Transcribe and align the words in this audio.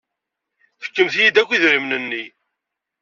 Fkemt-iyi-d 0.83 1.37
akk 1.41 1.49
idrimen-nni. 1.51 2.23